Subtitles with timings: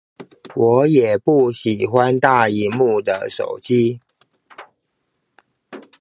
[0.55, 4.01] 我也不喜歡大螢幕的手機